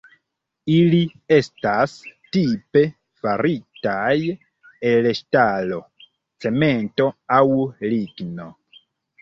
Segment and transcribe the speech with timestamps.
[0.75, 1.01] Ili
[1.35, 1.93] estas
[2.37, 2.83] tipe
[3.25, 4.15] faritaj
[4.93, 5.79] el ŝtalo,
[6.47, 7.47] cemento aŭ
[7.95, 8.51] ligno.